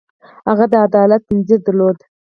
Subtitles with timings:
[0.49, 1.97] هغه د عدالت ځنځیر درلود.